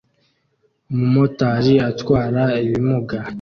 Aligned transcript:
Umumotari 0.93 1.73
atwara 1.91 2.43
ibimuga 2.65 3.17